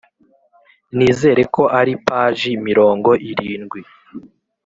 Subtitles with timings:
[0.95, 3.81] Nizereko ari paji mirongo irindwi